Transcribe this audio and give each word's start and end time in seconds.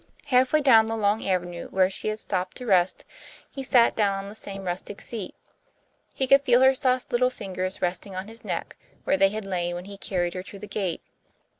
Half 0.25 0.51
way 0.51 0.61
down 0.61 0.87
the 0.87 0.95
long 0.97 1.27
avenue 1.27 1.67
where 1.67 1.87
she 1.91 2.07
had 2.07 2.17
stopped 2.17 2.57
to 2.57 2.65
rest, 2.65 3.05
he 3.53 3.61
sat 3.61 3.95
down 3.95 4.15
on 4.17 4.29
the 4.29 4.33
same 4.33 4.63
rustic 4.63 4.99
seat. 4.99 5.35
He 6.15 6.25
could 6.25 6.41
feel 6.41 6.61
her 6.61 6.73
soft 6.73 7.11
little 7.11 7.29
fingers 7.29 7.83
resting 7.83 8.15
on 8.15 8.27
his 8.27 8.43
neck, 8.43 8.77
where 9.03 9.17
they 9.17 9.29
had 9.29 9.45
lain 9.45 9.75
when 9.75 9.85
he 9.85 9.99
carried 9.99 10.33
her 10.33 10.41
to 10.41 10.57
the 10.57 10.65
gate. 10.65 11.03